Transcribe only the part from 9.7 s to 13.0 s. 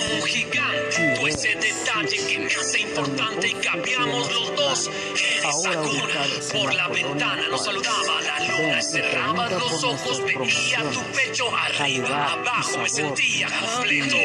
ojos, veía tu pecho arriba, abajo. Me